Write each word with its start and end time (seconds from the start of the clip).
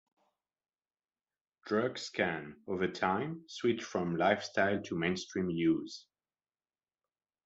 Drugs 1.67 2.09
can, 2.09 2.55
over 2.65 2.87
time, 2.87 3.43
switch 3.47 3.83
from 3.83 4.15
'lifestyle' 4.15 4.81
to 4.81 4.95
'mainstream' 4.97 5.51
use. 5.51 6.07